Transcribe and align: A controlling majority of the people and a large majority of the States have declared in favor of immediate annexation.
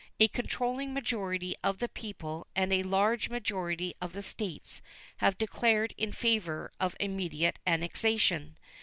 A 0.19 0.27
controlling 0.29 0.95
majority 0.95 1.55
of 1.63 1.77
the 1.77 1.87
people 1.87 2.47
and 2.55 2.73
a 2.73 2.81
large 2.81 3.29
majority 3.29 3.93
of 4.01 4.13
the 4.13 4.23
States 4.23 4.81
have 5.17 5.37
declared 5.37 5.93
in 5.95 6.11
favor 6.11 6.71
of 6.79 6.95
immediate 6.99 7.59
annexation. 7.67 8.57